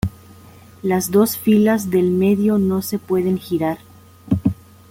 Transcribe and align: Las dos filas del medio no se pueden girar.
Las 0.81 1.11
dos 1.11 1.37
filas 1.37 1.91
del 1.91 2.09
medio 2.09 2.57
no 2.57 2.81
se 2.81 2.97
pueden 2.97 3.37
girar. 3.37 3.77